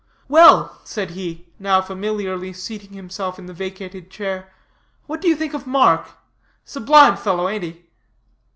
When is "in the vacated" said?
3.37-4.09